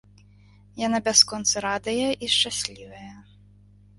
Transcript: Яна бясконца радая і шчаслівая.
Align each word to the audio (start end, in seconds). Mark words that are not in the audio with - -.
Яна 0.87 0.99
бясконца 1.07 1.55
радая 1.67 2.09
і 2.27 2.31
шчаслівая. 2.37 3.13